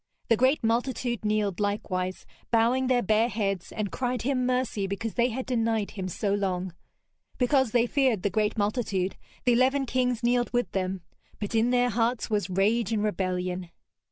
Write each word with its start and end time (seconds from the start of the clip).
The 0.29 0.35
great 0.35 0.63
multitude 0.63 1.23
kneeled 1.23 1.59
likewise, 1.59 2.25
bowing 2.49 2.87
their 2.87 3.03
bare 3.03 3.29
heads, 3.29 3.71
and 3.71 3.91
cried 3.91 4.23
him 4.23 4.47
mercy 4.47 4.87
because 4.87 5.13
they 5.13 5.29
had 5.29 5.45
denied 5.45 5.91
him 5.91 6.07
so 6.07 6.33
long. 6.33 6.73
Because 7.37 7.69
they 7.69 7.85
feared 7.85 8.23
the 8.23 8.31
great 8.31 8.57
multitude, 8.57 9.15
the 9.45 9.53
eleven 9.53 9.85
kings 9.85 10.23
kneeled 10.23 10.51
with 10.51 10.71
them, 10.71 11.01
but 11.39 11.53
in 11.53 11.69
their 11.69 11.91
hearts 11.91 12.31
was 12.31 12.49
rage 12.49 12.91
and 12.91 13.03
rebellion. 13.03 13.69